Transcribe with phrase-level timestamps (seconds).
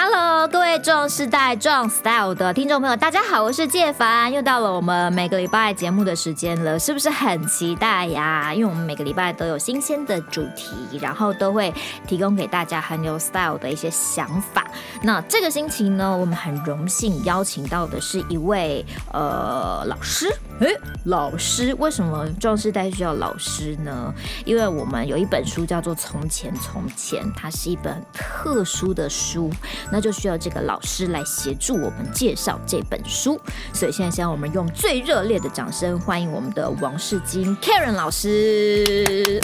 [0.00, 8.54] Hello，各位壮世代壮 Style 的听众朋友，大家好，我是介凡，又到了我们每个礼拜节目的时间了，是不是很期待呀？
[8.54, 11.74] 因为我们每个礼拜都有新鲜的主题，然后都会
[12.06, 14.64] 提供给大家很有 style 的一些想法。
[15.02, 24.12] 那这个星期呢，我们很荣幸邀请到的是一位呃老师，诶，老师，为什么壮士代需要老师呢？
[24.44, 29.50] 因为我们有一本书叫做《从前从前》，它是一本特殊的书。
[29.92, 33.40] 那就需要这个老师来协助我们介绍这本书，
[33.72, 39.40] 所以现在先让我们用最热烈的掌声欢迎我们的王世金 Karen 老师，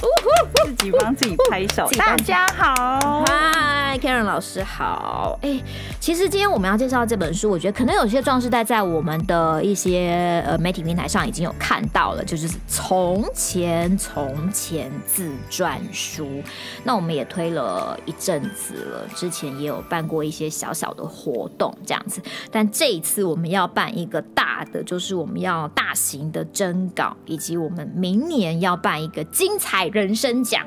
[0.64, 1.88] 自己帮自己拍手。
[1.96, 5.38] 大家好，嗨，Karen 老师好。
[5.42, 5.62] 哎，
[6.00, 16.42] 其实今天我们要介绍这本书，我觉得可能有些壮士代在我们的一些呃媒体平台台上已经有看到了，就是从前从前自传书。
[16.82, 30.66] 那我们也推了一阵子了，之前也有办过一些小小的活动这样子，但这一次我们要办一个大的，就是我们要大型的征稿，以及我们明年要办一个精彩人生奖，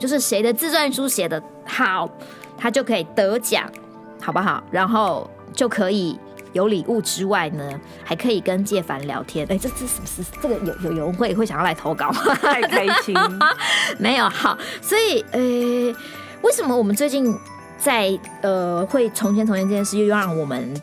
[0.00, 2.10] 就是谁的自传书写得好，
[2.58, 3.70] 他就可以得奖，
[4.20, 4.64] 好不好？
[4.72, 6.18] 然后就可以
[6.56, 9.46] 有礼物之外呢，还可以跟介凡聊天。
[9.48, 12.22] 哎，这这是不是这个有有有人会会想要来投稿吗？
[12.42, 13.14] 太开心，
[13.98, 15.40] 没有好，所以呃，
[16.42, 17.38] 为什么我们最近？
[17.78, 20.74] 在呃，会从前从前这件事又让我们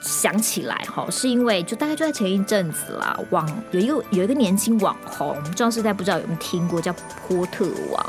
[0.00, 6.94] 想起来哈，是因为就大概就在前一阵子啦，网有一个有一个年轻网红，壮世代不知道有没有听过，叫
[7.28, 8.04] 波特王，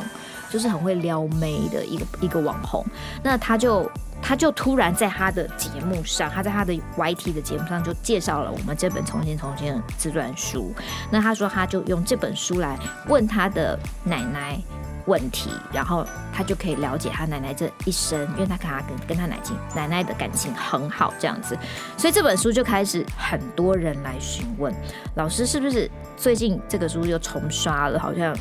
[0.50, 2.84] 就是很会撩妹的一个一个网红。
[3.22, 10.73] 那他就他就突然在他的节目上，他在他的 YT 的节目上就介绍了我们这本重新重新的自传书。
[11.11, 14.59] 那他说他就用这本书来问他的奶奶。
[15.08, 21.58] 问题，然后他就可以了解他奶奶这一生，因为他看他跟跟他奶亲奶奶的感情很好，这样子，
[21.97, 24.72] 所以这本书就开始很多人来询问
[25.16, 28.00] 老师，是不是最近这个书又重刷了？
[28.00, 28.31] 好像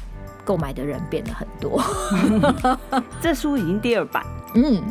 [0.45, 1.83] 购买的人变得很多。
[3.23, 4.23] 这书已经第二版，
[4.55, 4.83] 嗯。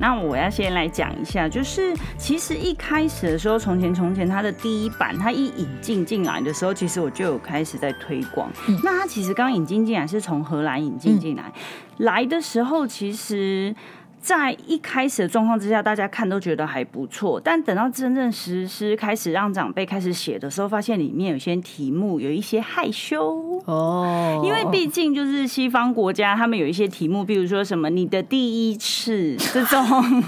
[0.00, 8.50] 那我要先来讲一下，就是其实一开始的时候，从前从前它的第一版，它一引进进来的时候，其实我就有开始在推广。
[8.66, 11.62] 嗯、那它其实刚引进进来是从荷兰引进进来，嗯、
[11.98, 13.76] 来的时候其实。
[14.20, 29.82] 在一开始的状况之下，大家看都觉得还不错，但等到真正实施开始让长辈开始写的时候，发现里面有些题目有一些害羞哦，因为毕竟就是西方国家，他们有一些题目，比如说什么你的第一次这种，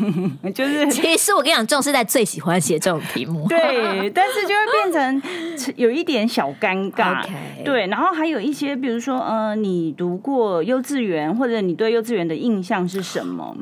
[0.55, 7.23] 就是其实我跟你讲，壮世代最喜欢写这种题目，对，但是就会变成有一点小尴尬.
[7.63, 13.55] 对，然后还有一些，比如说呃，你读过幼稚园，或者你对幼稚园的印象是什么？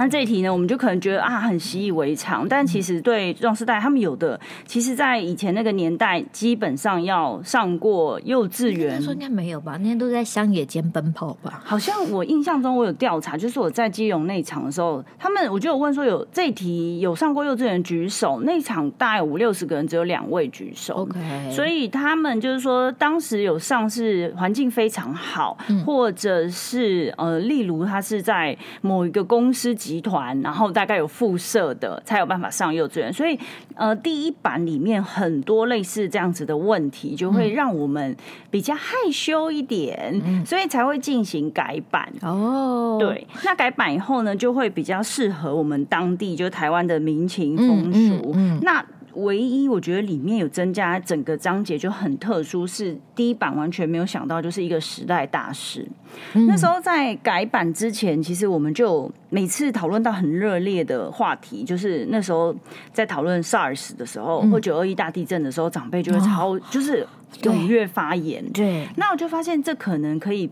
[0.00, 8.98] 那这一题呢，我们就可能觉得啊，很习以为常，但其实对壮士代他们有的，其实，在以前那个年代，基本上要上过幼稚园。
[9.02, 9.72] 说应该没有吧？
[9.76, 11.60] 那天都在乡野间奔跑吧？
[11.62, 20.94] 好像我印象中，我有调查，就是我在基隆那场的时候，他们我就有问说，有这一题有上过幼稚园举手，那场大概有五六十个人，只有两位举手。
[20.94, 29.76] OK，所以他们就是说，当时有上是环境非常好，嗯、或者是呃，例如他是在某一个公司。
[29.90, 33.12] 集团，然后大概有附设的，才有办法上幼稚园。
[33.12, 33.36] 所以，
[33.74, 38.16] 呃，第一版里面很多类似这样子的问题，就会让我们
[38.52, 42.08] 比较害羞一点，嗯、所以才会进行改版。
[42.22, 47.98] 哦，对，那改版以后呢，就会比较适合我们当地，就台湾的民情风俗。
[47.98, 48.84] 嗯嗯嗯、那
[49.14, 55.86] 唯一我觉得里面有增加整个章节就很特殊，是第一版完全没有想到，就是一个时代大事。
[56.34, 62.54] 嗯、那时候在改版之前，其实我们就每次讨论到很热烈的话题，就是那时候
[62.92, 67.06] 在讨论 SARS 的时候，嗯、或九二一大地震的时候，长辈就会超、哦、就是
[67.42, 68.44] 踊跃发言。
[68.52, 70.50] 对，对那我就发现这可能可以。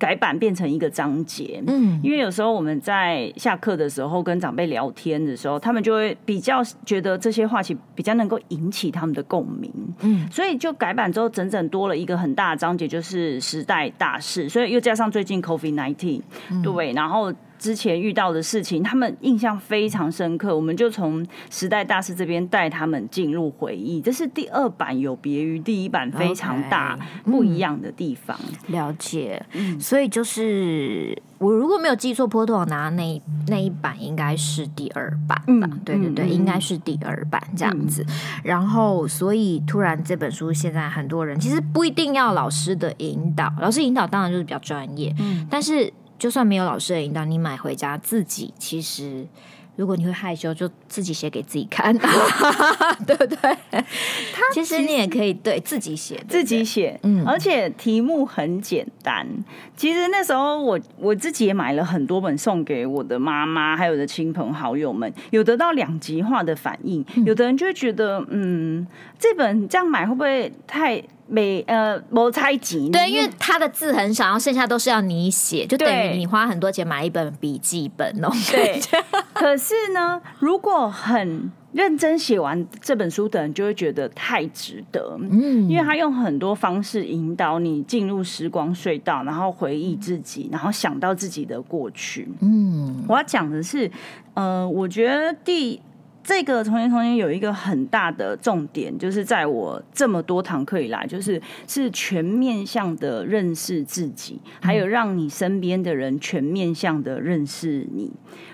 [0.00, 9.70] 改版变成一个章节，嗯，因为有时候我们在下课的时候跟长辈聊天的时候，他们就会比较觉得这些话题比较能够引起他们的共鸣，
[10.00, 16.22] 嗯，所以就改版之后，整整多了一个很大的章节，就是时代大事，所以又加上最近 COVID-19，
[16.64, 17.32] 对，然后。
[17.60, 20.56] 之前遇到的事情，他们印象非常深刻。
[20.56, 24.00] 我们就从时代大师这边带他们进入回忆。
[24.00, 28.34] 这是第二版有别于第一版非常大 Okay, 不一样的地方。
[28.40, 35.68] 嗯、了解，嗯、所以就是我如果没有记错，波特王拿那一那一版应该是第二版吧？
[35.70, 38.02] 嗯、对对对，嗯、应该是第二版这样子。
[38.08, 45.92] 嗯、然后，所以突然这本书现在很多人其实不一定要老师的引导，老师引导当然就是比较专业，嗯，但是。
[46.20, 49.26] 就算没有老师的引导，你买回家自己其实
[49.76, 51.96] 如果你会害羞，就自己写给自己看，
[53.06, 53.36] 对不对？
[53.70, 59.26] 他其实你也可以对自己写，自己写，嗯，而且题目很简单。
[59.74, 67.02] 其实那时候我我自己也买了很多本送给我的妈妈，还有我的亲朋好友们，有得到两极化的反应。
[67.24, 68.86] 有的人就会觉得，嗯，
[69.18, 71.02] 这本这样买会不会太？
[71.30, 78.28] 没呃，没猜及对，因为他的字很少，然后剩下都是要你写，就等于你花很多钱买一本笔记本哦。
[78.50, 78.80] 对，
[79.32, 85.16] 可是呢，如果很认真写完这本书的人，就会觉得太值得。
[85.20, 92.28] 嗯，因为他用很多方式引导你进入时光隧道，然后回忆自己，然后想到自己的过去。
[92.40, 93.88] 嗯，我要讲的是，
[94.34, 95.80] 呃，我觉得第。
[96.22, 108.10] 这个重新重新有一个很大的重点，就是在我这么多堂课以来，就是是全面向的认识自己，还有让你身边的人全面向的认识你。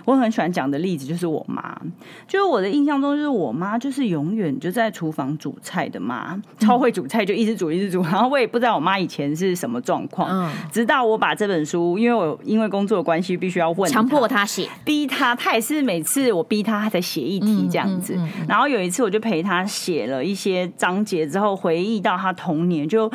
[0.06, 1.78] 我很喜欢讲的例子就是我妈，
[2.26, 8.00] 就是我的印象中，就是我妈就是永远就在厨房煮菜的妈，超会煮菜，就一直煮一直煮。
[8.02, 18.16] 然后我也不知道我妈以前是什么状况，直到我把这本书，因为我因为工作的关系必须要问，强迫她写，逼她，她也是每次我逼她，她才写一题这样子。
[18.48, 23.10] 然后有一次我就陪她写了一些章节之后，回忆到她童年，就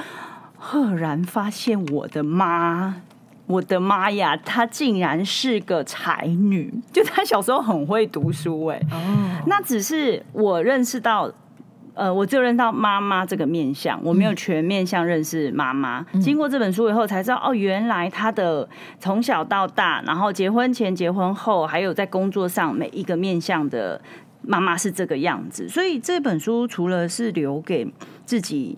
[0.57, 3.01] 赫然发现我的妈。
[3.51, 6.73] 我的妈呀，她竟然是个才女！
[6.93, 11.29] 就她小时候很会读书，哎，哦，那只是我认识到，
[11.93, 16.05] 呃，我只有认识到妈妈这个面相，我没有全面相认识妈妈。
[16.13, 18.67] 嗯、经过这本书以后，才知道哦，原来她的
[18.99, 24.01] 从小到大，然后结婚前、结婚后，还有在工作上每一个面相的
[24.41, 25.67] 妈妈是这个样子。
[25.67, 27.91] 所以这本书除了是留给
[28.25, 28.77] 自己。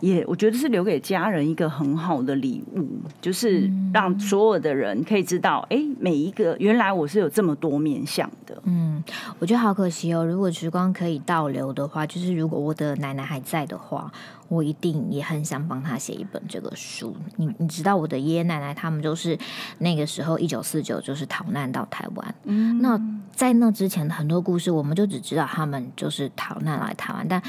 [0.00, 2.88] 也，我觉得是留给家人一个很好的礼物，
[3.20, 8.62] 就是让所有的人可以知道，哎，每一个原来我是有这么多面向的。
[8.64, 9.02] 嗯，
[9.40, 10.24] 我觉得好可惜哦。
[10.24, 14.12] 如果时光可以倒流的话，就是如果我的奶奶还在的话，
[14.48, 17.16] 我一定也很想帮她写一本这个书。
[17.34, 19.36] 你你知道，我的爷爷奶奶他们就是
[19.78, 22.34] 那个时候一九四九就是逃难到台湾。
[22.44, 23.00] 嗯，那
[23.32, 27.42] 在那之前的很多故事，我们就只知道他们就是逃难来台湾，但。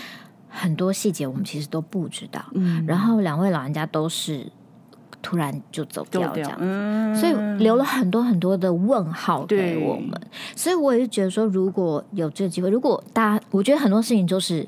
[0.50, 4.52] 很多细节我们其实都不知道，嗯，然后两位老人家都是
[5.22, 10.20] 突然就走掉这样，嗯，所以留了很多很多的问号给我们。
[10.56, 14.68] 所以我也是觉得说，如果有这个机会，如果大家，我觉得很多事情就是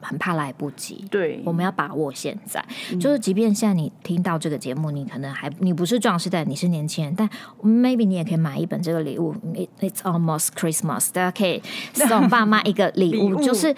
[0.00, 2.64] 很怕来不及，对，我们要把握现在。
[2.92, 7.28] 嗯，就是即便现在你听到这个节目，你可能还你不是壮士代，你是年轻人，但
[7.62, 9.34] maybe 你也可以买一本这个礼物
[9.80, 11.62] ，It's almost Christmas，大家可以
[11.94, 13.74] 送爸妈一个礼物， 礼物就是。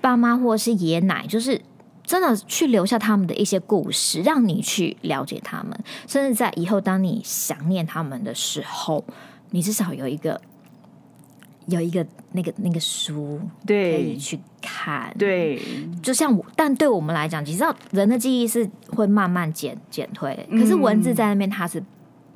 [0.00, 1.60] 爸妈或是爷奶，就是
[2.02, 9.04] 真的去留下他们的一些故事，让你去了解他们，甚至在以后当你想念他们的时候，
[9.50, 10.40] 你至少有一个
[11.66, 15.14] 有一个那个那个书，对，可以去看。
[15.18, 15.60] 对，
[16.02, 17.62] 就像我，但对我们来讲，其实
[17.92, 21.82] 人的记忆是会慢慢减减退，可是文字在那边它是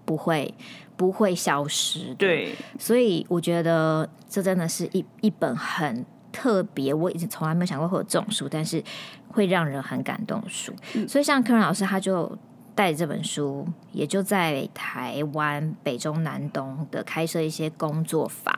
[0.05, 0.53] 不会
[0.97, 2.15] 不会消失。
[2.17, 6.05] 对，所以我觉得这真的是一一本很。
[6.35, 8.83] 特别，我已经从来没有想过会有这种书，但是
[9.29, 10.75] 会让人很感动的书。
[10.95, 12.37] 嗯、所以像柯仁老师，他就
[12.75, 18.53] 带着这本书，也就在台湾北中南东的开设一些工作坊，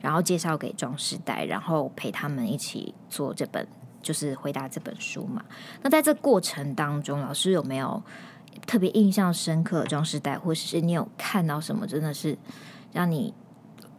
[0.00, 3.64] 然后介绍给壮世代，然后陪他们一起做这本，
[4.02, 5.44] 就是回答这本书嘛。
[5.82, 8.02] 那在这过程当中，老师有没有
[8.66, 12.36] 特别印象深刻的壮世代，或者是你有看到什么真的是
[12.92, 13.32] 让你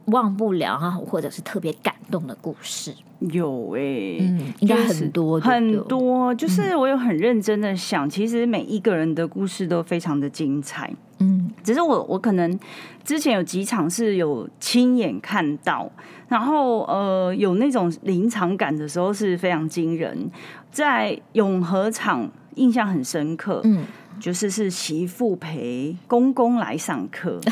[0.07, 2.93] 忘不了哈，或者是特别感动的故事？
[3.29, 12.59] 有哎、欸，嗯，应该很多很多，就是我有很认真的想，嗯、其实每一个人的故事都非常的精彩，嗯，只是我我可能
[13.03, 15.89] 之前有几场是有亲眼看到，
[16.27, 20.29] 然后呃有那种临场感的时候是非常惊人，
[20.71, 23.85] 在永和场印象很深刻，嗯，
[24.19, 27.39] 就是是媳妇陪公公来上课。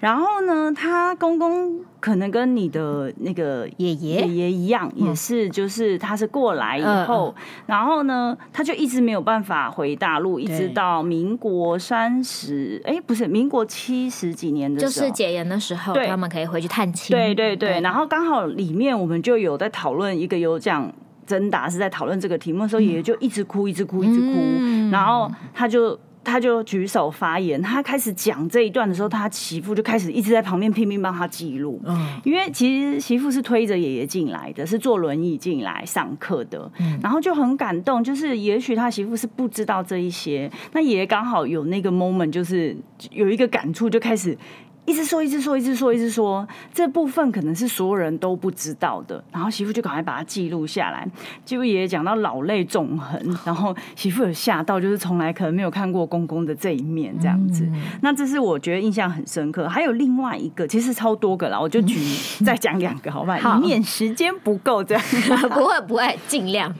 [0.00, 4.18] 然后呢，他公公可能跟你的那个爷爷。
[4.18, 7.34] 爷爷一样，也是就是他是过来以后，
[7.66, 17.16] 然后呢，他就一直没有办法回大陆，一直到民国三十，哎，不是民国七十几年的时候，就是解严的时候，他们可以回去探亲。
[17.16, 20.92] 对对对，然后刚好里面我们就有在讨论一个有奖
[21.26, 25.98] 真答是在讨论这个题目的时候，爷爷就一直哭，一直哭，一直哭，然后他就。
[26.28, 31.80] 他就举手发言，他开始讲这一段的时候，他媳妇就开始一直在旁边拼命帮他记录。
[31.84, 36.70] 嗯，因为其实媳妇是推着爷爷进来的，是坐轮椅进来上课的。
[36.78, 42.76] 嗯，然后就很感动，就是也许他媳妇是不知道这一些，那爷爷刚好有那个 moment，就是
[43.10, 44.36] 有一个感触，就开始
[44.88, 49.22] 一直说，一直说，一直说，一直说，这部分可能是所有人都不知道的。
[49.30, 51.06] 然后媳妇就赶快把它记录下来。
[51.44, 57.64] 结果爷爷讲到老泪纵横， 然后媳妇有吓到，就是从来可能没有看过公公的这一面这样子。
[57.66, 59.68] 嗯、那这是我觉得印象很深刻。
[59.68, 61.98] 还有另外一个，其实超多个啦，我就举
[62.42, 63.58] 再讲两个，好不好？
[63.58, 65.04] 以免时间不够这样。
[65.52, 66.74] 不会不会，尽量。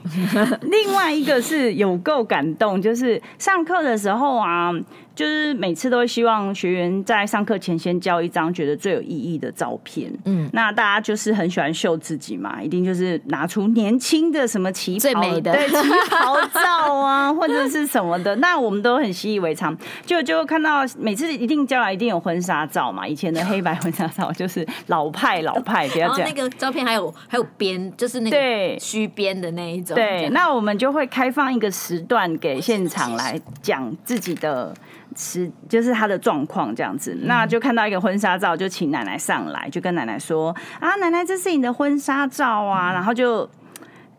[0.63, 4.73] 另外一个是有够感动，就是上课的时候啊。
[5.15, 10.09] 就是每次都会希望学员在上课前先交一张觉得最有意义的照片。
[10.23, 15.75] 嗯，那大家就是很喜欢秀自己嘛，一定就是拿出年轻的什么旗袍，最美的对旗
[16.09, 18.33] 袍照啊， 或者是什么的。
[18.37, 26.25] 那我们都很习以为常，就就看到每次一定交来一定有婚纱照嘛，以前的黑白婚纱照 就是老派老派，不要讲。
[26.25, 29.95] 那个照片还有还有边，就是那个虚边的那一种。
[29.95, 34.73] 对，那我们就会开放一个时段给现场来讲自己的。
[35.21, 43.49] 是，就是他的状况这样子，那就看到一个婚纱照，就请奶奶上来，就跟奶奶说啊，奶奶，这是你的婚纱照啊，然后就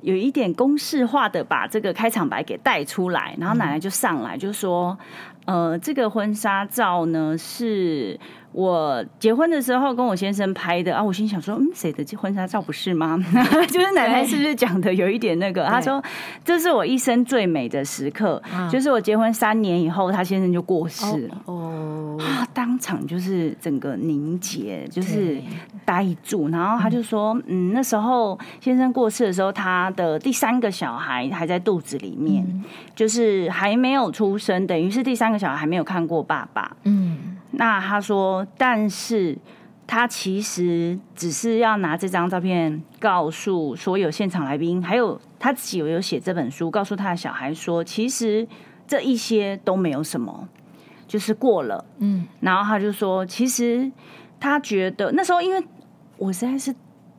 [0.03, 4.99] 有一点公式化的把这个开场白给带出来，然后奶奶就上来就说，
[5.47, 8.21] 呃，这个婚纱照呢是。
[8.53, 13.17] 我结婚的时候跟我先生拍的啊，我心想说，嗯，谁的婚纱照不是吗？
[13.71, 15.65] 就是奶奶是不是讲的有一点那个？
[15.67, 16.03] 她说
[16.45, 21.43] 这是我一生最美的时刻，就是我结婚三年以后，他先生就过世了。
[21.45, 25.41] 哦，啊，当场就是整个凝结，就是
[25.85, 26.49] 呆住。
[26.49, 32.45] 然后他就说，嗯，那时候先生过世的时候，他的第三个小孩还在肚子里面，
[32.97, 36.77] 就是还没有出生，等于是第三个小孩还没有看过爸爸。
[36.83, 37.37] 嗯。
[37.53, 39.37] 那他说，但是
[39.87, 48.47] 他其实只是要拿这张照片告诉所有现场来宾，还有他自己有有写这本书，告诉他的小孩说，其实
[48.87, 50.49] 这一些都没有什么，
[51.09, 51.85] 就是过了。
[51.99, 53.91] 嗯，然后他就说，其实
[54.39, 55.61] 他觉得那时候，因为
[56.19, 56.73] 我实在是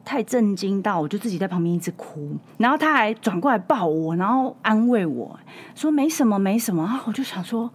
[0.06, 5.38] 太震惊到，我就自己在旁边一直哭，然后他还转过来抱我，然后安慰我
[5.76, 6.84] 说没什么，没什么。
[6.84, 7.70] 然后我就想说。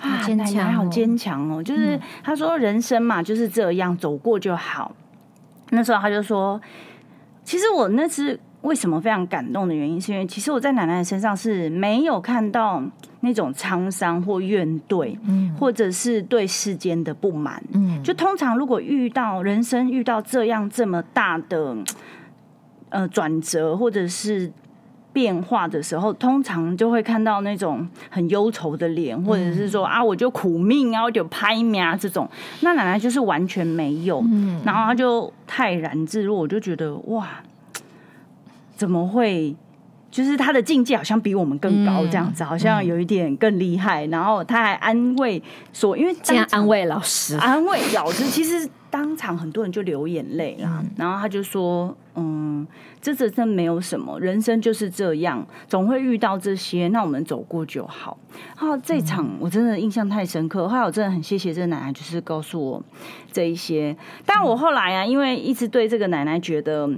[0.00, 1.62] 啊，奶奶好坚强哦！
[1.62, 4.94] 就是他说人生嘛，就是这样走过就好。
[5.70, 6.60] 那时候他就说，
[7.44, 12.82] 其实我那次为什么非常感动的原因，是因为其实我在奶奶的身上是没有看到
[13.20, 21.76] 那种沧桑或怨怼，嗯，或者是对世间的不满，嗯，就通常如果遇到人生遇到这样这么大的
[22.88, 24.50] 呃转折，或者是。
[25.12, 32.28] 变化的时候，通常就会看到那种很忧愁的脸，或者是说啊，我就苦命啊，我就拍命啊这种。
[32.60, 37.28] 那奶奶就是完全没有，嗯，然后她就泰然自若，我就觉得哇，
[38.76, 39.54] 怎么会？
[40.10, 44.04] 就是她的境界好像比我们更高，这样子，好像有一点更厉害。
[44.06, 45.40] 然后她还安慰
[45.72, 50.84] 说，因为这样安慰老师，安慰老师，其实当场很多人就流眼泪了。
[50.96, 52.66] 然后他就说，嗯。
[53.02, 58.18] 这真的没有什么，人生就是这样，总会遇到这些，那我们走过就好。
[58.54, 62.82] 好，这场我真的印象太深刻，后来我真的很谢谢这个奶奶，就是告诉我
[63.32, 63.96] 这一些。
[64.26, 66.90] 但我后来啊，因为一直对这个奶奶觉得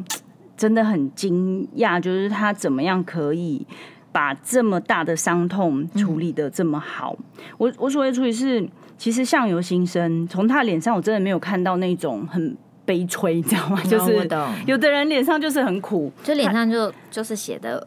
[0.57, 3.65] 真的很惊讶，就是她怎么样可以
[4.12, 7.16] 把这么大的伤痛处理的这么好。
[7.59, 12.57] 我我所谓处理是，其实相由心生，从他脸上我真的没有看到那种很。
[12.85, 13.81] 悲催，你知道吗？
[13.85, 14.28] 就是
[14.66, 17.87] 有的人脸上就是很苦，就脸上就就是写的。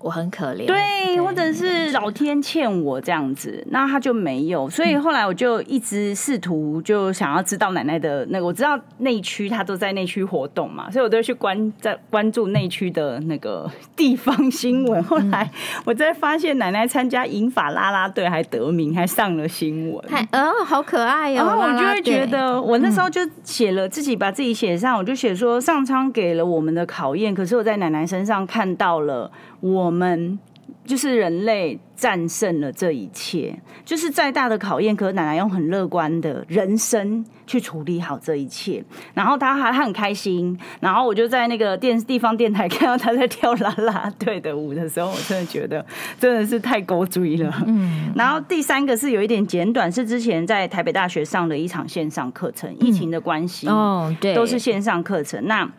[0.00, 15.02] 我很可怜，对，或者是老天欠我这样子，那他就没有，所以后来我就一直试图就想要知道奶奶的那个，我知道内区他都在内区活动嘛，所以我都会去关在关注内区的那个地方新闻。
[15.02, 15.50] 后来
[15.84, 29.28] 我再发现奶奶参加银发啦啦队还得名，还上了新闻，太哦，好可爱哦，然后我就会觉得，我那时候就写了自己把自己写上，我就写说上苍给了我们的考验，可是我在奶奶身上看到了。
[29.60, 30.38] 我们
[30.84, 38.82] 就是人类战胜了这一切，就是再大的考验，可是奶奶用很乐观的人生去处理好这一切。
[39.12, 45.84] 然后她还很开心，然后我就在那个电地方电台看到她在跳啦啦 队的舞的时候，我真的觉得
[46.18, 47.52] 真的是太勾追了。
[47.66, 48.10] 嗯。
[48.14, 55.46] 然后第三个是有一点简短，是之前在台北大学上的一场线上课程，疫情的关系哦，对，都是线上课程。
[55.46, 55.70] 那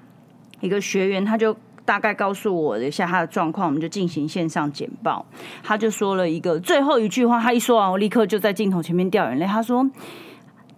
[0.59, 1.55] 一个学员他就。
[1.89, 5.25] 大概告诉我一下他的状况，我们就进行线上简报。
[5.63, 9.46] 他就说了一个最后一句话，他一说完，我立刻就在镜头前面掉眼泪。
[9.48, 9.89] 他说：“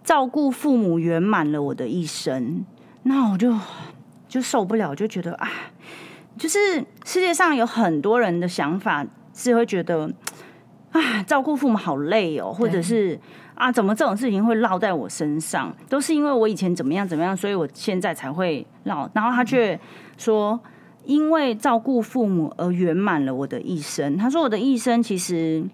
[0.02, 2.64] 照顾父母圆满了我的一生。”
[3.04, 3.54] 那我就
[4.26, 5.50] 就受不了，就觉得啊，
[6.38, 9.04] 就是世界上有很多人的想法
[9.34, 10.10] 是会觉得
[10.92, 13.20] 啊，照顾父母好累哦，或者是。
[13.54, 15.72] 啊，怎么这种事情会落在我身上？
[15.88, 19.08] 都是因为我以前怎么样怎么样，所以我现在才会落。
[19.14, 19.78] 然后他却
[20.16, 20.58] 说，
[21.04, 24.16] 因为照顾父母而圆满了我的一生。
[24.16, 25.64] 他说我的一生其实，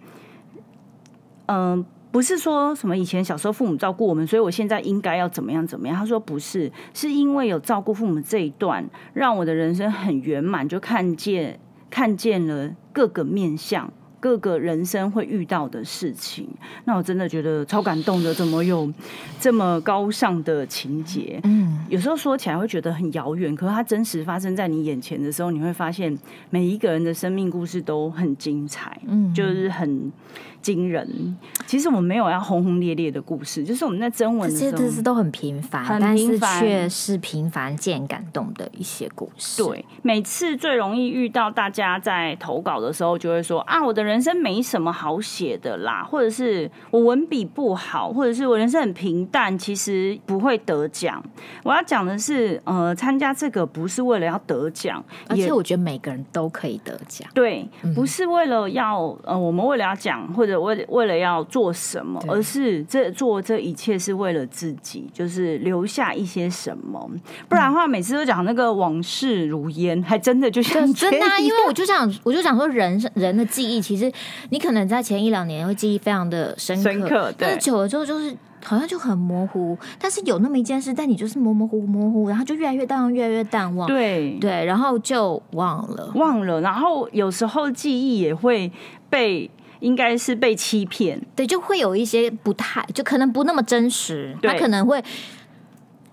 [1.46, 5.96] 嗯、不是说什么以前小时候父母照顾我们，所以我现在应该要怎么样怎么样？
[5.96, 13.92] 他说不是，是因为有照顾父母这一段，让我的人生很圆满，就看见看见了各个面相。
[14.20, 16.48] 各个人生会遇到的事情，
[16.84, 18.34] 那我真的觉得超感动的。
[18.34, 18.92] 怎么有
[19.40, 21.40] 这么高尚的情节？
[21.44, 26.16] 嗯，有时候说起来会觉得很遥远，可是它真实发生在你眼前的时候，你会发现
[26.50, 30.12] 每一个人的生命故事都很精彩，嗯，就是很
[30.60, 31.36] 惊人。
[31.66, 39.62] 其实我们没有要轰轰烈烈的故事，就是我们在征文的时候，这些都很平凡，很平凡，却是平凡见感动的一些故事。
[39.62, 51.22] 对，每次最容易遇到大家在投稿的时候，就会说啊，我的人生没什么好写的啦，或者是我文笔不好，或者是我人生很平淡，其实不会得奖。
[51.62, 57.28] 我要讲的是，呃，参加这个不是为了要得奖，而且我觉得每个人都可以得奖。
[57.34, 67.08] 对，不是为了要呃，我们为了要讲，或者为为了要做什么，而是这做这一切是为了自己，就是留下一些什么。
[67.48, 74.10] 不然的话，每次都讲那个往事如烟，还真的就像真的啊，因为我就想，我就想说人，人人的记忆其实。
[74.50, 79.76] 你可能在前一两年会记忆非常的深刻，深刻，但是久了之后就是好像就很模糊。
[79.98, 83.86] 但是有那么一件事，但你就是模模糊糊模糊，然后就越来越淡忘，越来越淡忘。
[83.86, 86.60] 对对，然后就忘了，忘了。
[86.62, 88.70] 然后有时候记忆也会
[89.10, 91.20] 被，应该是被欺骗。
[91.34, 94.36] 对，就会有一些不太，就可能不那么真实。
[94.42, 95.02] 他可能会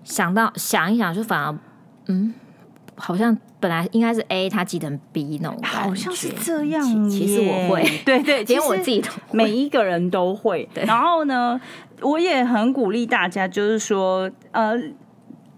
[0.04, 1.58] 想到想一想，就反而
[2.06, 2.34] 嗯。
[2.98, 7.10] 好像本来应该是 A，他记成 B 那种，好像是这样。
[7.10, 10.66] 其实我会，对对， 连我自己都，每一个人都会。
[10.74, 11.60] 然后呢，
[12.00, 14.74] 我也很鼓励大家，就是说，呃。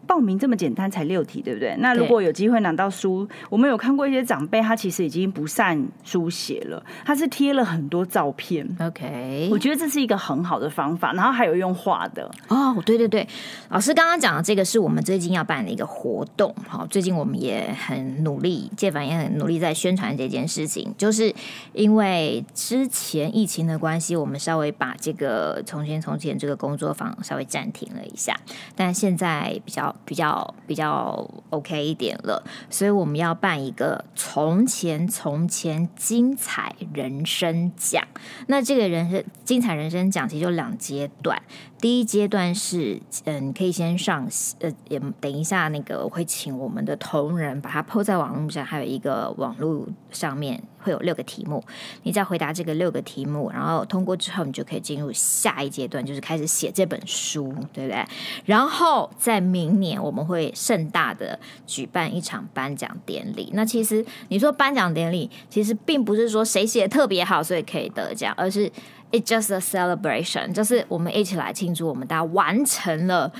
[0.09, 1.77] 报名这么简单，才六题，对不对？
[1.81, 8.67] 那如果有机会拿到书，我们有看过一些长辈，他其实已经不善书写了，他是贴了很多照片。
[8.81, 11.13] OK，我觉得这是一个很好的方法。
[11.13, 13.29] 然后还有用画的哦，对对对，
[13.69, 16.55] 老师刚刚讲的这个是我们最近要办的一个活动。
[16.67, 20.95] 好，最近我们也很努力，界凡也很努力在宣传这件事情。
[20.97, 21.35] 就是
[21.75, 28.35] 因为之前疫情的关系，我们稍微把这个从前从前这个工作坊稍微暂停了一下，
[28.75, 29.95] 但现在比较。
[30.05, 38.03] 比较比较 OK 一点了，所以我们要办一个从前从前精彩人生奖。
[38.47, 41.43] 那这个人生精彩人生奖其实就两阶段。
[41.81, 51.63] 第一阶段是，嗯，可以先上，呃，也等一下那个我会请我们的同仁把它抛在网络上，还有一个网络上面会有六个题目，
[52.03, 58.05] 你再回答这个六个题目，然后通过之后，你就可以进入下一阶段，就是开始写这本书，对不对？
[58.45, 63.51] 然后在明年我们会盛大的举办一场颁奖典礼。
[63.55, 68.69] 那其实你说颁奖典礼，其实并不是说谁写的特别好，所以可以得奖，而是。
[69.11, 73.33] It's just a celebration，就是我们一起来庆祝我们大家完成了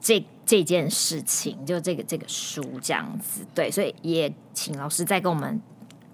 [0.00, 5.60] 这这件事情，就这个这个书这样子，对，所以也请老师再跟我们。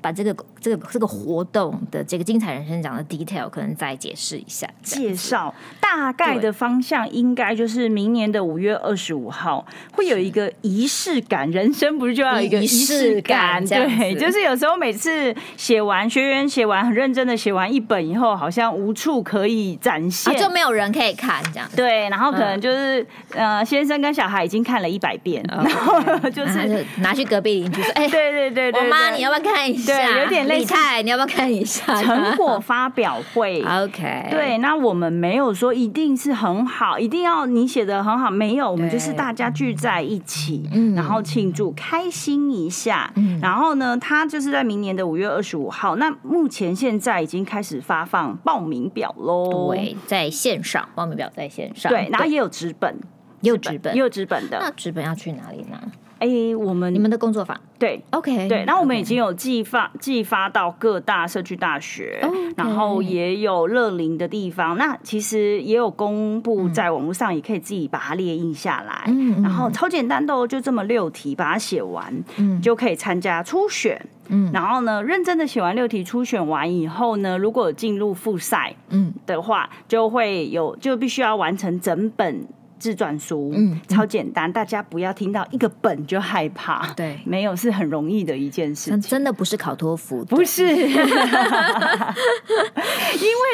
[0.02, 13.64] 把这个这个这个活动的这个精彩人生奖的 detail 可能再解释一下，介绍大概的方向应该就是明年的五月二十五号会有一个仪式感，人生不是就要有一个仪式感？
[13.64, 21.68] 对，就是有时候每次写完学员写完很认真的写完一本以后，好像无处可以展现，啊、就没有人可以看这样。
[21.76, 23.00] 对，然后可能就是、
[23.34, 30.74] 嗯、呃，先生跟小孩已经看了一百遍，然后就是拿去隔壁邻居说：“哎，对对对对，我妈你要不要看一下？”对，有点类似。
[31.02, 33.62] 你要不要看一下成果发表会？
[33.66, 43.10] OK，对，那我们没有说一定是很好，一定要你写的很好，没有，我们就是大家聚在一起，嗯，然后庆祝开心一下。
[43.16, 45.96] 嗯，然后呢，他就是在明年的五月二十五号。
[45.96, 49.72] 那目前现在已经开始发放报名表喽。
[49.72, 51.90] 对，在线上报名表在线上。
[51.90, 52.94] 对，然后也有纸本，
[53.40, 54.58] 也有纸本，也有纸本的。
[54.60, 55.80] 那纸本要去哪里拿？
[56.22, 62.52] 哎、欸，我们你们的工作坊对，OK，对，然后我们已经有寄发寄发到各大社区大学，okay.
[62.56, 64.76] 然后也有乐龄的地方。
[64.76, 69.02] 那其实也有公布在网络上，也可以自己把它列印下来。
[69.08, 74.00] 嗯，然后超简单的，哦就这么六题，把它写完，嗯，就可以参加初选。
[74.28, 82.46] 嗯，然后呢，认真的写完六题，初选完以后呢，如果进入复赛，嗯的话，就会有就必须要完成整本。
[82.82, 90.98] 自传书，嗯，超简单，大家不要听到一个本就害怕，对，没有是很容易的一件事情，真的不是考托福，不是，因为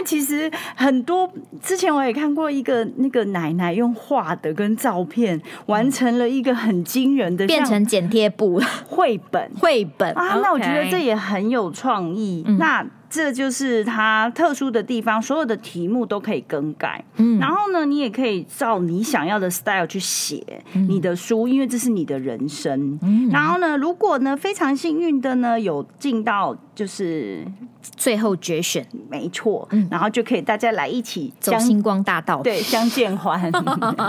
[0.06, 8.58] 其实很多之前我也看过一个那个奶奶用画的跟照片完成了一个很惊人的，变成剪贴簿。
[8.86, 10.10] 绘本，绘本。
[10.14, 12.82] 啊，那我觉得这也很有创意，那。
[13.10, 17.04] 这就是它特殊的地方，所有的题目都可以更改。
[17.16, 22.98] 嗯，然后呢，你也可以照你想要的 style 去写你的书，因为这是你的人生。
[23.02, 27.44] 嗯，然后呢，如果呢非常幸运的呢有进到就是
[27.80, 29.66] 最后决选，没错。
[29.72, 33.50] 嗯，然后就可以大家来一起走星光大道，对，相见欢。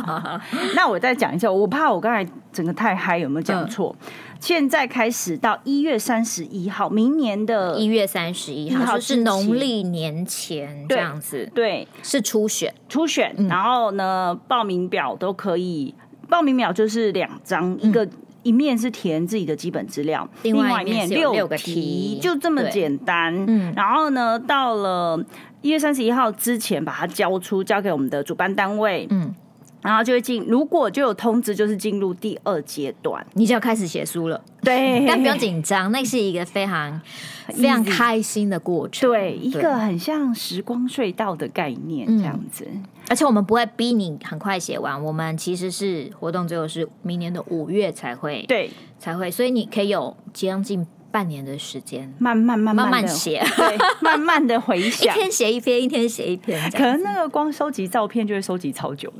[0.77, 3.95] 那我再讲一下，我怕我刚才整个太嗨，有没有讲错？
[4.01, 11.51] 嗯现在开始到一月三十一号，明年的一月三十一号就是农历年前这样子。
[11.53, 13.35] 对，是初选，初选。
[13.49, 15.93] 然后呢，报名表都可以，
[16.29, 18.07] 报名表就是两张，一个
[18.43, 23.33] 一面是填自己的基本资料，另外一面六个题，就这么简单。
[23.47, 25.23] 嗯，然后呢，到了
[25.61, 29.07] 一月三十一号之前把它交出，交给我们的主办单位。
[29.09, 29.33] 嗯。
[29.81, 34.41] 然后就会进，如果就有通知，就是进入第二阶段，你就要开始写书了。
[34.61, 37.01] 对，但不用紧张，那是一个非常
[37.47, 39.09] 非常开心的过程。
[39.09, 42.67] 对，一个很像时光隧道的概念这样子。
[43.09, 50.85] 而且我们不会逼你很快写完，我们其实是活动最后是明年的五月才会，对，才会，所以你可以有将近。
[51.11, 56.59] 半年的时间，慢慢慢慢慢写， 对，慢慢的回想，一天写一篇，一天写一篇。
[56.71, 59.11] 可能那个光收集照片就会收集超久，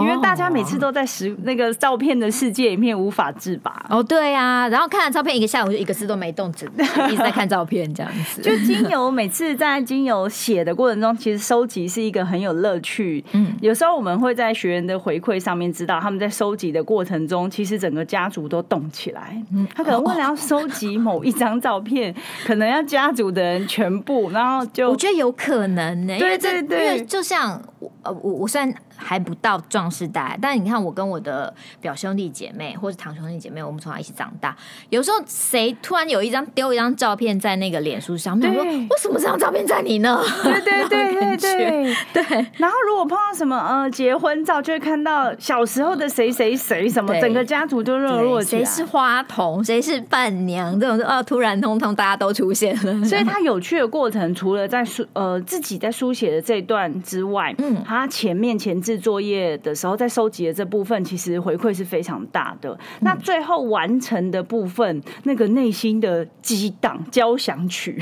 [0.00, 3.84] 因为大家每次都在时那个照片的世界里面无法自拔。
[3.88, 6.66] 哦，对啊，然后看了照片一个下午就一个字都没动，只
[7.10, 8.42] 一直在看照片这样子。
[8.44, 13.24] 就精油每次在精油写的过程中，其实收集是一个很有乐趣。
[13.32, 19.42] 嗯，有时候我们会在学员的回馈上面知道，他们在收集的过程中，其实整个家族都动起来。
[19.54, 21.29] 嗯，他可能为了要收集某一。
[21.30, 22.12] 一张照片，
[22.44, 34.54] 可能要家族的人全部，然后就我觉得有可能呢、欸，对对对，因为就像我呃我我虽然还不到壮士代，但你看我跟我的表兄弟姐妹或者堂兄弟姐妹，我们从小一起长大，
[34.90, 40.20] 有时候谁突然有一张丢一张照片在那个脸书上，面，说为什么这张照片在你呢？
[40.44, 42.46] 对对对对对对。
[42.56, 51.22] 然后如果碰到什么呃结婚照，就会看到小时候的谁谁谁什么，整个家族都热络起来，谁是花童，谁是伴娘，这种哦。
[51.22, 62.78] 突然，通通大家都出现了，所以他有趣的过程，除了在书呃自己在书写的这一段之外，嗯，他前面前置作业的时候，在收集的这部分，其实回馈是非常大的。
[63.00, 68.00] 那最后完成的部分，那个内心的激荡交响曲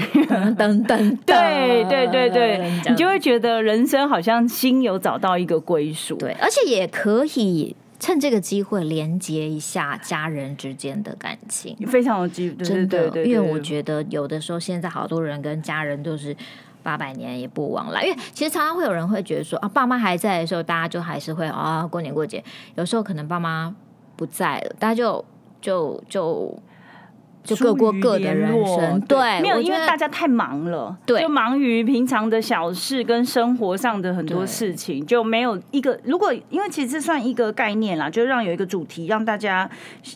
[0.58, 7.74] 等等， 对对对对，你就会觉得人生好像心有找到一个归属，对，而且也可以。
[8.00, 13.08] 趁这个机会连接一下家人之间的感情，非常有机会，真的。
[13.24, 16.36] 因为我觉得有的时候，现在好多人跟家人都是
[16.88, 18.02] 八百年也不往来。
[18.04, 22.42] 因为其实常常会有人会觉得说啊，爸妈还在的时候，大家就还是会啊过年过节。
[22.76, 23.74] 有时候可能爸妈
[24.16, 25.22] 不在了，大家就
[25.60, 26.58] 就就。
[27.44, 35.98] 就各过各的人生，对，没有，因为大家太忙了，对，就忙于平常的小事跟生活上的很多事情，就没有一个。
[36.04, 39.68] 如果因为其实这算一个概念啦，就让有一个主题，让大家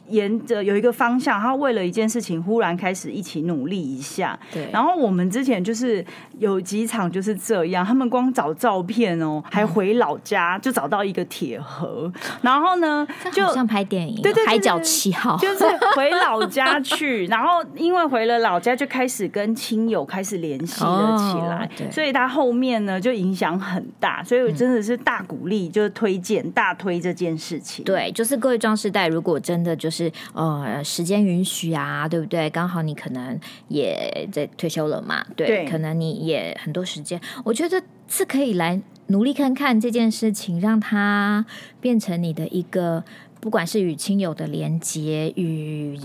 [0.08, 4.38] 沿着有一个方向，他为了一件事情忽然开始一起努力一下。
[4.52, 6.04] 对，然后我们之前就是
[6.38, 15.64] 有几场就是这样，他们光找照片哦、喔，还回老家就找到一个铁盒，然后呢，就像拍电影，对对，对，对，对，海角七号，就是
[15.96, 17.21] 回老家去。
[17.26, 24.22] 然后，因为回了老家，就开始跟亲友开始联系了起来，哦、所以他后面呢就影响很大。
[24.22, 27.84] 所以我真的是大鼓励，就是推荐大推这件事情。
[27.84, 32.48] 对，就是各位壮士代，如果真的就是呃时间允许啊，对不对？
[32.50, 41.44] 刚好你可能也在退休了嘛，对，对可能你也很多时间，我觉得是可以来努力看看这件事情，让它
[41.80, 43.04] 变成你的一个。
[43.42, 45.98] 不管是与亲友的连接，与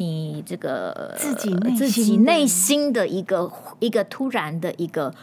[0.00, 5.14] 你这个自己内自己内心的一个一个突然的一个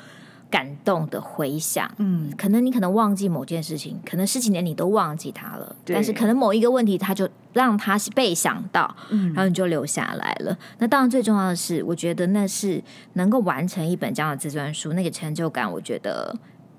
[0.52, 10.56] 感动的回响，嗯，可能你可能忘记某件事情，可能十几年你都忘记它了，但是可能某一个问题，它就让它被想到，嗯，然后你就留下来了。
[10.78, 12.82] 那当然最重要的是，我觉得那是
[13.14, 16.36] 能够完成一本这样的自传书，那个成就感，我觉得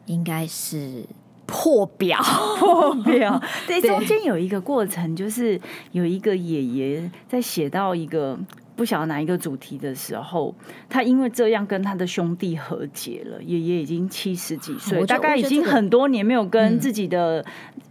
[0.07, 1.05] 应该是。
[1.49, 2.21] 破表，
[2.61, 3.41] 破表。
[3.67, 5.59] 对，中间有一个过程，就是
[5.93, 8.39] 有一个爷爷在写到一个
[8.77, 10.55] 不晓得哪一个主题的时候，
[10.91, 13.43] 他因为这样跟他的兄弟和解了。
[13.43, 17.43] 爷爷已经七十几岁，大概已经很多年没有跟自己的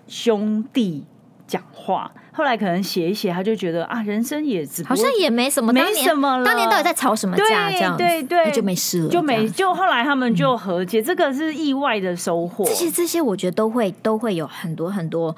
[0.07, 1.03] 兄弟
[1.47, 2.11] 讲话。
[2.31, 6.45] 后来可能写一写，他就觉得啊，人生也只好像也没什么，没什么了。
[6.45, 7.71] 当年到底在吵什么架？
[7.71, 12.63] 这样对对，就没事了，就没就后来他们就和解，这个是意外的收获。
[12.65, 15.35] 这些这些，我觉得都会都会有很多很多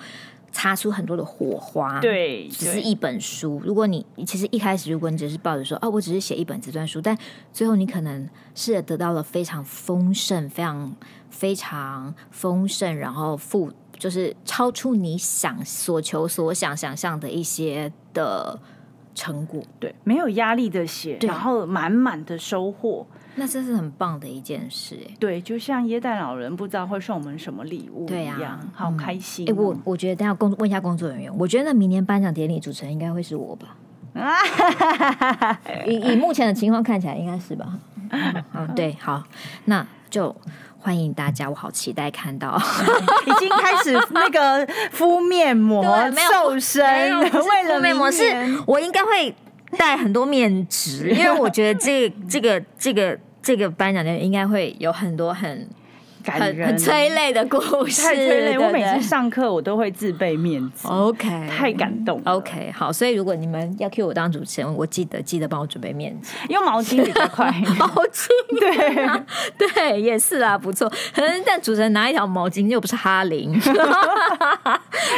[0.51, 2.01] 擦出很多的火花。
[2.01, 3.61] 对，只是一本书。
[3.63, 7.17] 如果你其实一开始，如果你只是抱着说哦，我只是写一本自传书，但
[7.53, 10.93] 最后你可能是得到了非常丰盛、非常
[11.29, 13.71] 非常丰盛，然后富。
[13.99, 18.57] 就是超出你想所求所想想象的一些的
[19.13, 29.51] 成果，对，没有压力的写，然后满满的收获，那这是很棒的一件事，哎，对，就像耶诞老人不知道会送我们什么礼物一样，啊、好开心、哦。
[29.51, 33.75] 哎、欸，我我觉得等下工问一下工作人员，我觉得那明年颁奖典礼主持人应该会是我吧？
[35.85, 37.77] 以以目前的情况看起来应该是吧？
[38.11, 39.21] 嗯，嗯，对，好，
[39.65, 40.33] 那就。
[40.81, 42.59] 欢迎大家，我好期待看到，
[43.27, 45.83] 已经开始那个敷面膜、
[46.31, 46.83] 瘦身，
[47.19, 48.23] 为了面膜是，
[48.65, 49.35] 我应该会
[49.77, 55.67] 带很多面纸，因为我觉得这个、这个这个这个颁奖典礼应该会有很多很。
[56.29, 58.57] 很很催泪的故事，太催泪。
[58.57, 60.87] 我每次上课，我都会自备面子。
[60.87, 62.21] OK，太感动。
[62.25, 62.93] OK，好。
[62.93, 67.49] 所以如果你们要 cue 我当主持人，我记得记得帮我准备面子，用毛巾比较快。
[67.79, 68.27] 毛巾，
[69.57, 70.87] 对对，也是啊，不错。
[71.13, 73.59] 可能但主持人拿一条毛巾又不是哈林，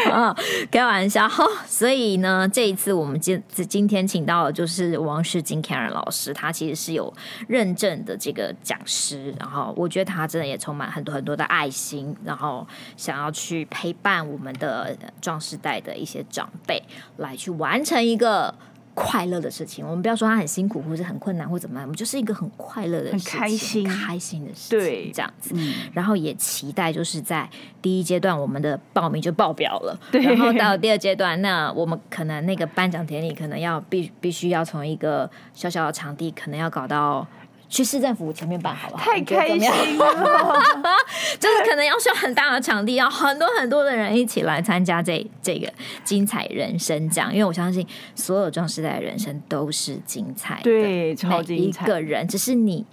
[0.09, 0.33] 啊，
[0.71, 1.27] 开玩笑。
[1.27, 7.13] 好，所以呢，这一次我们今今天请到的就是王世金 Karen 老师，他其实是有
[7.47, 11.00] 认证的这个讲师，然后我觉得他真的也充满很。
[11.01, 16.81] 很多很多的爱心，然后想要去陪伴我们的壮世代的一些长辈，
[17.17, 18.53] 来去完成一个
[18.93, 19.83] 快乐的事情。
[19.83, 25.55] 我们不要说他很辛苦，或者很困难，或怎么样，我们就是一个很快乐的事情，很开心、开心的事情，对，这样子。
[25.93, 27.49] 然后也期待，就是在
[27.81, 37.25] 第一阶段，我们的报名就爆表了，然后到第二阶段，那我们可能那个颁奖典礼，可能要必必须要从一个小小的场地，可能要搞到。
[37.71, 39.03] 去市政府前面办好不好？
[39.03, 39.59] 太开心
[39.97, 40.05] 了，
[41.39, 45.71] 就是可能要需要很大的场地，要很多很多的人一起来参加这这个
[46.03, 51.85] 精彩人生奖，因为我相信所有壮士代的人生都是精彩的，对，超精彩。
[51.85, 52.85] 每一个人，只是你。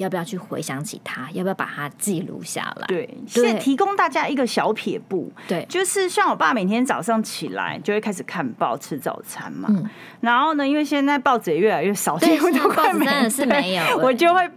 [0.00, 1.28] 要不要去回想起他？
[1.32, 2.86] 要不要把它记录下来？
[2.86, 5.30] 对，是提供大家一个小撇步。
[5.46, 9.68] 对，就是像我爸每天早上起来就会开始看报吃早餐嘛。
[9.70, 9.88] 嗯，
[10.22, 14.50] 然后呢，因为现在报纸也越来越少，对，报纸真的是没有，我就会。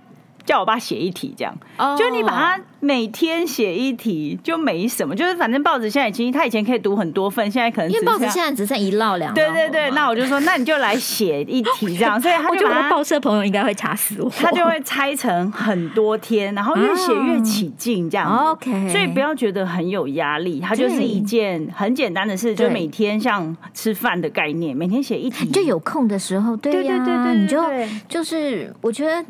[0.46, 1.98] 叫我爸写一题，这样，oh.
[1.98, 9.36] 就你把它每天写一题，就没什么，就是反正报纸现在已经，他以前可以读很多份，现在可能因为报纸现在只剩一烙两烙。
[9.36, 18.30] 对对对，那我就说，那你就来写一题这样， 所以他就报社朋友应该会查死我，他就会拆成很多天，然后越写越起劲这样。
[18.50, 29.24] OK，所以不要觉得很有压力，它就是一件很简单的事，就每天像吃饭的概念，每天写一题，就有空的时候，对呀、啊，对对对对，你就就是我觉得。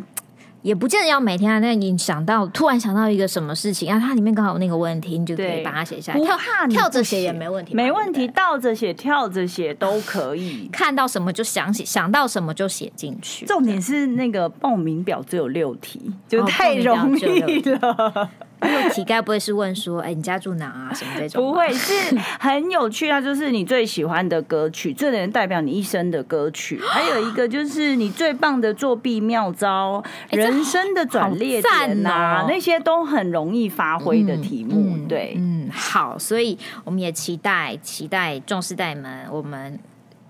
[0.63, 6.19] 也不见得要每天啊，那你想到突然想到一个什么事情啊，它里面刚好有那个问题，你就可以把它写下来。
[6.19, 6.38] 跳
[6.69, 10.69] 跳着写也没问题，没问题，倒着写、跳着写都可以。
[10.71, 13.45] 看到什么就想写，想到什么就写进去。
[13.45, 18.30] 重点是那个报名表只有六题，就太容易了。
[18.52, 18.52] 那
[18.91, 20.93] 题该不会是问说，哎、欸，你家住哪啊？
[20.93, 21.43] 什么这种？
[21.43, 21.93] 不会，是
[22.39, 23.19] 很有趣啊！
[23.19, 26.80] 就是你最喜欢的歌曲，最能代表你一生的歌曲。
[26.89, 34.95] 还有一个就是你最棒的作弊妙招，欸、人生的转捩点啊，那些都很容易发挥的题目。
[34.95, 39.80] 嗯、对，嗯，好，所以我们也期待，期待壮世代们，我们。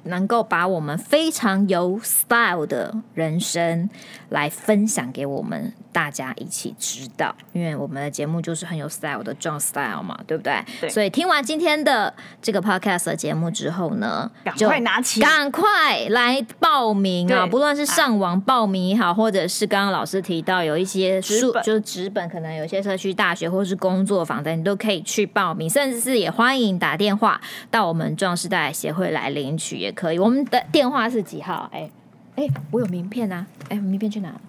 [0.03, 3.89] 能够把我们非常有 style 的人生
[4.29, 10.53] 来分享给我们大家一起知道，因为我们的节目就是很有 style 的壮 style 嘛，对不对？
[10.81, 10.89] 对。
[10.89, 17.47] 所以听完今天的这个 podcast 的节目之后呢，赶快拿起，赶快来报名啊！
[17.47, 27.39] 不论是上网报名也好，或者是刚刚老师提到有一些书，就是纸本，可能有些社区大学或是工作坊的，你都可以去报名，甚至是也欢迎打电话
[27.71, 29.92] 到我们壮世代协会来领取也。
[29.93, 31.69] 可以，我们的电话是几号？
[31.71, 31.89] 哎
[32.36, 33.45] 哎，我有名片啊！
[33.69, 34.41] 哎，名片去哪了？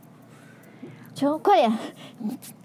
[1.15, 1.73] 求快点！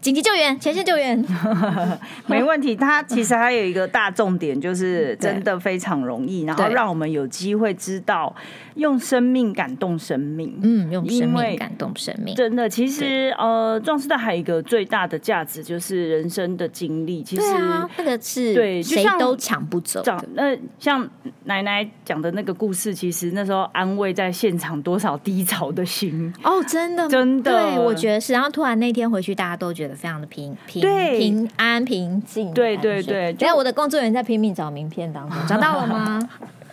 [0.01, 1.23] 紧急救援，前线救援，
[2.25, 2.75] 没问题。
[2.75, 8.33] 它其实还有一个大重点，就是 真的非常容易，然后让我们有机会知道
[8.75, 10.57] 用生命感动生命。
[10.61, 12.69] 嗯，用生命感动生命，真的。
[12.69, 17.21] 其实呃，壮士的还有一个最大的价值就是人生的经历。
[17.21, 20.25] 其实、啊、那个是对，谁都抢不走的。
[20.33, 21.05] 那像
[21.43, 26.33] 奶奶讲的那个故事，其实那时候安慰在现场多少低潮的心。
[26.41, 28.31] 哦，真的，真的，对，我觉得是。
[28.31, 32.53] 然后突然那天回去，大家都觉得非常的平平对平安平静。
[32.53, 36.29] 对对对，等下我的工作人员在拼命找名片当中， 找到了吗？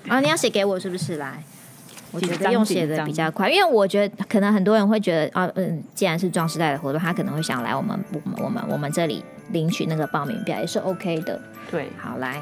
[0.09, 1.17] 啊，你要写给我是不是？
[1.17, 1.43] 来，
[2.13, 11.41] 我觉得用写的比较快，因为我觉得可能很多人会觉得啊，嗯，既然是壮时代的活动，他可能会想来我们我们我们我们这里领取那个报名表也是 OK 的。
[11.71, 12.41] 对，好来，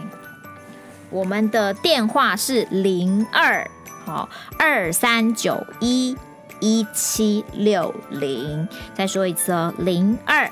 [1.11, 3.67] 我们的电话是零二
[4.05, 6.15] 好二三九一
[6.61, 10.51] 一七六零，再说一次哦，零二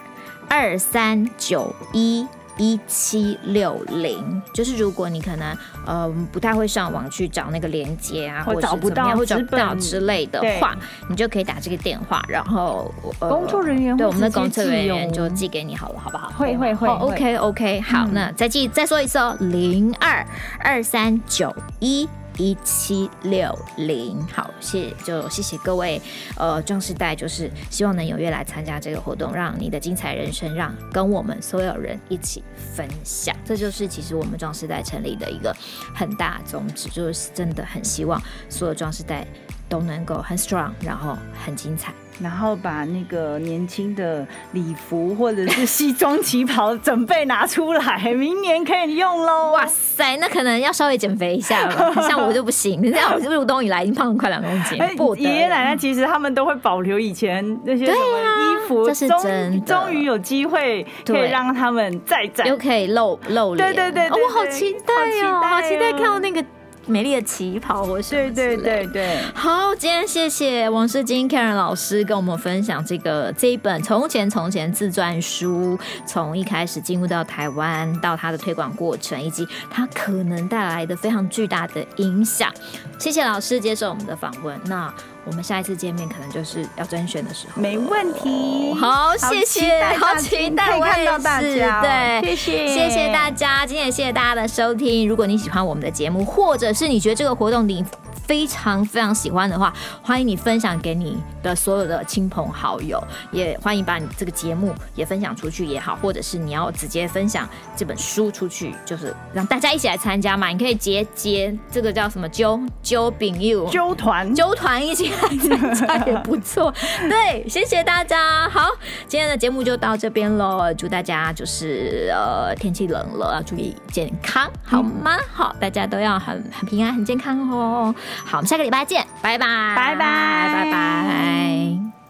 [0.53, 2.27] 二三九一。
[2.59, 10.77] 一七六零，就是如果你可能呃不太会上网去找那个链接啊，或者找不到，或找不到之类的话，
[11.09, 16.31] 你就可以打这个电话，然后、呃、工作人员对我们的工作人员就寄给你好了，好不好？
[16.37, 20.25] 会会会、哦、，OK OK，好，嗯、那再记再说一次哦，零二
[20.61, 22.07] 二三九一。
[22.39, 26.01] 一七六零，好，谢就谢谢各位，
[26.37, 35.55] 呃，壮世代就是希望能踊跃来参加这个活动，让你的精彩人生，让跟我们所有人一起分享，这就是其实我们壮世代成立的一个
[35.95, 39.27] 很大宗旨，就是真的很希望所有壮世代
[39.69, 41.93] 都能够很 strong，然后很精彩。
[42.21, 49.53] 然后把那个年轻的礼服或者是西装旗袍准备拿出来，明年可以用喽！
[49.55, 54.79] 哇塞，那可能要稍微减肥一下了， 像我就不行，你知道我是入冬以来已经胖了快两公斤。
[54.97, 59.67] 不，爷爷奶奶其实他们都会保留以前那些什么衣服，这是真的。
[59.67, 63.75] 终于有机会可以让他们再展，又可以露露脸。
[63.75, 64.95] 对对对，我好期待
[65.27, 66.45] 哦，好期待看到那个。
[66.87, 82.53] 美丽的旗袍，我是对对对对，好，今天谢谢王世金 Karen 老师跟我们分享这个这一本《从前从前》自传书，从一开始进入到台湾，到它的推广过程，以及它可能带来的非常巨大的影响。
[82.99, 84.61] 谢谢老师接受我们的访问。
[84.65, 84.93] 那。
[85.25, 88.75] 我们下一次见面可能就是要甄选的时候，没问题。
[88.75, 95.09] 好，谢谢，好期待看到大家，对，谢谢，谢谢大家，今天也谢谢大家的收听。
[95.09, 97.85] 如果你喜欢我们的节目，或者是你觉得这个活动你
[98.27, 110.49] 非常非常喜欢的话，欢迎你分享给你的所有的亲朋好友，也欢迎把你这个节目也分享出去也好，或者是你要直接分享这本书出去，就是让大家一起来参加嘛。
[110.49, 116.73] 你可以结结这个叫什么揪揪饼友揪团揪团一起来参加也不错。
[117.09, 118.49] 对，谢谢大家。
[118.49, 118.69] 好，
[119.07, 120.73] 今天的节目就到这边喽。
[120.75, 125.17] 祝大家就是呃天气冷了，要注意健康，好吗？
[125.17, 127.95] 嗯、好，大家都要很很平安、很健康哦。
[128.25, 132.02] 好，我们下个礼拜见，拜拜，拜拜，拜拜。